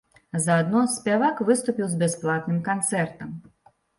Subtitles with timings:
[0.43, 3.37] Заадно спявак выступіў з бясплатным канцэртам.